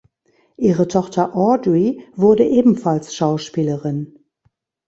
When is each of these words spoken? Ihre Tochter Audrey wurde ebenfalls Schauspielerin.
Ihre 0.57 0.87
Tochter 0.87 1.35
Audrey 1.35 2.01
wurde 2.15 2.43
ebenfalls 2.43 3.13
Schauspielerin. 3.13 4.17